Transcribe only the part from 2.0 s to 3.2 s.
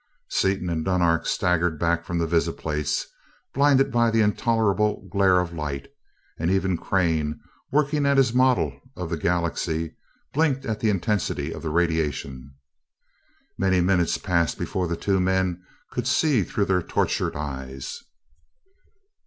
from the visiplates,